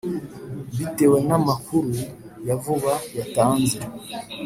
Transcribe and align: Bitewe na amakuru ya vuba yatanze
Bitewe 0.77 1.17
na 1.27 1.35
amakuru 1.39 1.91
ya 2.47 2.55
vuba 2.61 2.93
yatanze 3.17 3.77